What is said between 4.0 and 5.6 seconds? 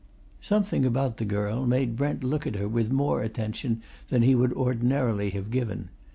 than he would ordinarily have